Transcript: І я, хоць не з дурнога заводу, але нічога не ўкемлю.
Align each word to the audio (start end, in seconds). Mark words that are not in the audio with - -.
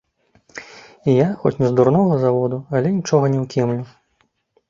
І 1.11 1.13
я, 1.15 1.25
хоць 1.43 1.53
не 1.63 1.67
з 1.71 1.75
дурнога 1.79 2.17
заводу, 2.25 2.57
але 2.79 2.87
нічога 2.97 3.25
не 3.35 3.39
ўкемлю. 3.45 3.81